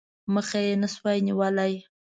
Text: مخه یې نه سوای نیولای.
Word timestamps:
مخه 0.33 0.59
یې 0.65 0.73
نه 0.81 0.87
سوای 0.93 1.17
نیولای. 1.27 1.73